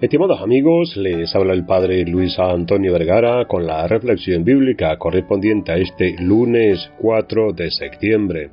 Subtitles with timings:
[0.00, 5.76] Estimados amigos, les habla el Padre Luis Antonio Vergara con la reflexión bíblica correspondiente a
[5.76, 8.50] este lunes 4 de septiembre.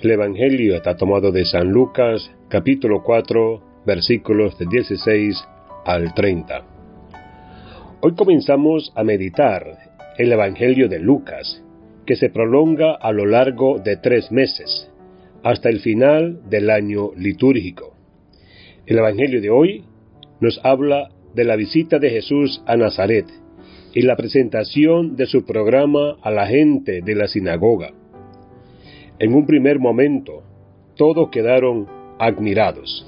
[0.00, 5.44] El Evangelio está tomado de San Lucas, capítulo 4, versículos de 16
[5.84, 6.64] al 30.
[8.00, 9.76] Hoy comenzamos a meditar
[10.16, 11.62] el Evangelio de Lucas,
[12.06, 14.90] que se prolonga a lo largo de tres meses,
[15.42, 17.94] hasta el final del año litúrgico.
[18.86, 19.84] El Evangelio de hoy
[20.42, 23.26] nos habla de la visita de Jesús a Nazaret
[23.94, 27.92] y la presentación de su programa a la gente de la sinagoga.
[29.20, 30.42] En un primer momento,
[30.96, 31.86] todos quedaron
[32.18, 33.06] admirados,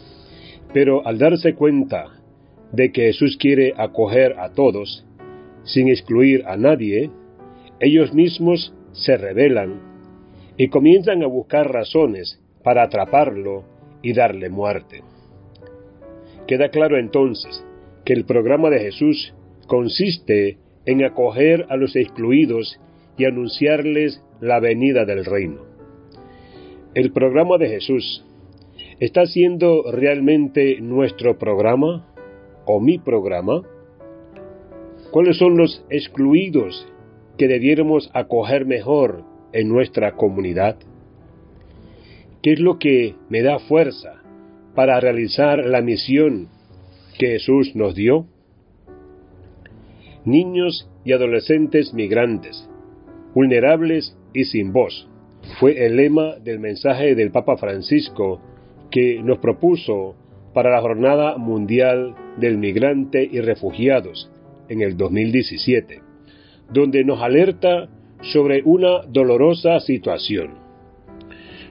[0.72, 2.20] pero al darse cuenta
[2.70, 5.04] de que Jesús quiere acoger a todos,
[5.64, 7.10] sin excluir a nadie,
[7.80, 9.80] ellos mismos se rebelan
[10.56, 13.64] y comienzan a buscar razones para atraparlo
[14.02, 15.02] y darle muerte.
[16.46, 17.64] Queda claro entonces
[18.04, 19.34] que el programa de Jesús
[19.66, 22.78] consiste en acoger a los excluidos
[23.16, 25.62] y anunciarles la venida del reino.
[26.94, 28.24] El programa de Jesús
[29.00, 32.06] está siendo realmente nuestro programa
[32.66, 33.62] o mi programa.
[35.10, 36.86] ¿Cuáles son los excluidos
[37.38, 40.76] que debiéramos acoger mejor en nuestra comunidad?
[42.42, 44.23] ¿Qué es lo que me da fuerza
[44.74, 46.48] para realizar la misión
[47.18, 48.26] que Jesús nos dio?
[50.24, 52.68] Niños y adolescentes migrantes,
[53.34, 55.08] vulnerables y sin voz,
[55.60, 58.40] fue el lema del mensaje del Papa Francisco
[58.90, 60.16] que nos propuso
[60.54, 64.30] para la Jornada Mundial del Migrante y Refugiados
[64.68, 66.00] en el 2017,
[66.72, 67.88] donde nos alerta
[68.22, 70.54] sobre una dolorosa situación.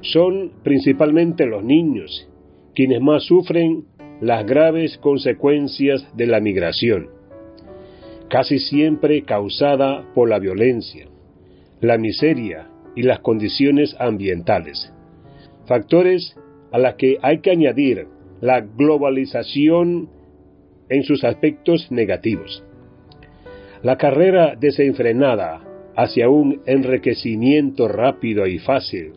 [0.02, 2.28] Son principalmente los niños
[2.76, 3.86] quienes más sufren
[4.22, 7.10] las graves consecuencias de la migración,
[8.30, 11.08] casi siempre causada por la violencia,
[11.82, 14.92] la miseria y las condiciones ambientales,
[15.66, 16.36] factores
[16.72, 18.08] a las que hay que añadir
[18.42, 20.10] la globalización
[20.90, 22.64] en sus aspectos negativos.
[23.82, 25.62] La carrera desenfrenada
[25.96, 29.14] hacia un enriquecimiento rápido y fácil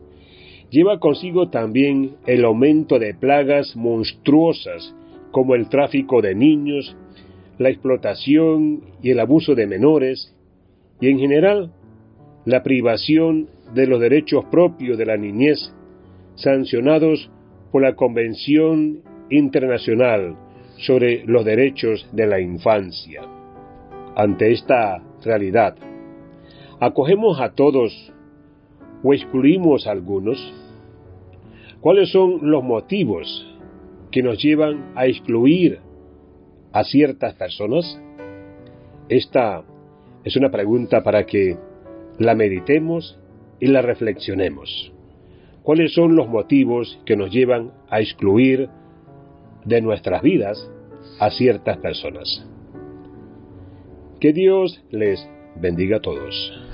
[0.77, 4.95] lleva consigo también el aumento de plagas monstruosas
[5.31, 6.95] como el tráfico de niños,
[7.57, 10.37] la explotación y el abuso de menores,
[11.01, 11.73] y en general
[12.45, 15.73] la privación de los derechos propios de la niñez,
[16.35, 17.31] sancionados
[17.73, 19.01] por la Convención
[19.31, 20.37] Internacional
[20.77, 23.23] sobre los Derechos de la Infancia.
[24.15, 25.75] Ante esta realidad,
[26.81, 28.13] acogemos a todos
[29.03, 30.66] o excluimos a algunos?
[31.87, 33.47] ¿Cuáles son los motivos
[34.11, 35.79] que nos llevan a excluir
[36.73, 38.03] a ciertas personas?
[39.09, 39.63] Esta
[40.25, 41.57] es una pregunta para que
[42.19, 43.21] la meditemos
[43.61, 44.93] y la reflexionemos.
[45.63, 48.69] ¿Cuáles son los motivos que nos llevan a excluir
[49.65, 50.69] de nuestras vidas
[51.21, 52.45] a ciertas personas?
[54.19, 55.25] Que Dios les
[55.55, 56.66] bendiga a todos.